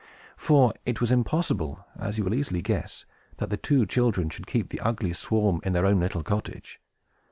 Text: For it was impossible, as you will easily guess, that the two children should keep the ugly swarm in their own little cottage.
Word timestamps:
For 0.35 0.73
it 0.83 0.99
was 0.99 1.11
impossible, 1.11 1.85
as 1.95 2.17
you 2.17 2.23
will 2.23 2.33
easily 2.33 2.63
guess, 2.63 3.05
that 3.37 3.51
the 3.51 3.55
two 3.57 3.85
children 3.85 4.31
should 4.31 4.47
keep 4.47 4.69
the 4.69 4.79
ugly 4.79 5.13
swarm 5.13 5.61
in 5.63 5.73
their 5.73 5.85
own 5.85 5.99
little 5.99 6.23
cottage. 6.23 6.81